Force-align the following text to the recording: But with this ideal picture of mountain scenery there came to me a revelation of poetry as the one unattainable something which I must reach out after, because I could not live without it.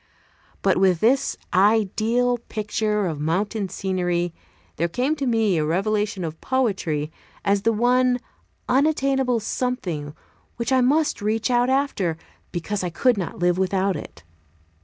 But 0.63 0.77
with 0.77 0.99
this 0.99 1.37
ideal 1.53 2.39
picture 2.39 3.05
of 3.05 3.19
mountain 3.19 3.69
scenery 3.69 4.33
there 4.77 4.87
came 4.87 5.15
to 5.17 5.27
me 5.27 5.59
a 5.59 5.63
revelation 5.63 6.23
of 6.23 6.41
poetry 6.41 7.11
as 7.45 7.61
the 7.61 7.71
one 7.71 8.17
unattainable 8.67 9.39
something 9.39 10.15
which 10.55 10.71
I 10.71 10.81
must 10.81 11.21
reach 11.21 11.51
out 11.51 11.69
after, 11.69 12.17
because 12.51 12.83
I 12.83 12.89
could 12.89 13.15
not 13.15 13.37
live 13.37 13.59
without 13.59 13.95
it. 13.95 14.23